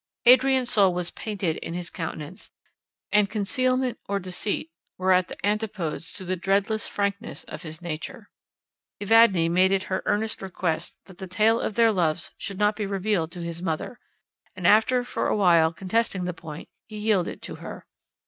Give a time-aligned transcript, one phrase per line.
[0.25, 2.49] Adrian's soul was painted in his countenance,
[3.11, 8.31] and concealment or deceit were at the antipodes to the dreadless frankness of his nature.
[8.99, 12.87] Evadne made it her earnest request that the tale of their loves should not be
[12.87, 13.99] revealed to his mother;
[14.55, 17.85] and after for a while contesting the point, he yielded it to her.